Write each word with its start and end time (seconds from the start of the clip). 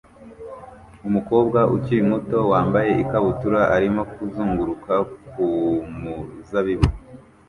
Umukobwa 1.07 1.59
ukiri 1.75 2.01
muto 2.11 2.37
wambaye 2.51 2.91
ikabutura 3.03 3.61
arimo 3.75 4.01
kuzunguruka 4.13 4.93
ku 5.29 5.45
muzabibu 6.01 6.87